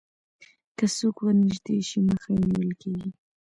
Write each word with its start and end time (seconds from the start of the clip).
که 0.77 0.85
څوک 0.97 1.15
ورنژدې 1.21 1.77
شي 1.89 1.99
مخه 2.09 2.29
یې 2.37 2.43
نیول 2.49 2.71
کېږي 2.81 3.09